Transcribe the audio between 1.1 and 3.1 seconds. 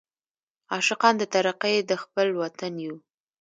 د ترقۍ د خپل وطن یو.